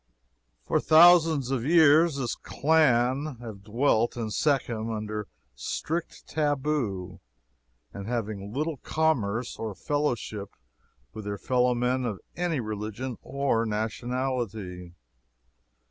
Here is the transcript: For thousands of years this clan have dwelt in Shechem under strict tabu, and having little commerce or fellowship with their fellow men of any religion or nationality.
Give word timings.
For 0.65 0.79
thousands 0.79 1.51
of 1.51 1.63
years 1.63 2.15
this 2.15 2.33
clan 2.33 3.37
have 3.39 3.63
dwelt 3.63 4.17
in 4.17 4.31
Shechem 4.31 4.89
under 4.91 5.27
strict 5.53 6.27
tabu, 6.27 7.19
and 7.93 8.07
having 8.07 8.51
little 8.51 8.77
commerce 8.77 9.57
or 9.59 9.75
fellowship 9.75 10.55
with 11.13 11.25
their 11.25 11.37
fellow 11.37 11.75
men 11.75 12.05
of 12.05 12.19
any 12.35 12.59
religion 12.59 13.19
or 13.21 13.63
nationality. 13.63 14.95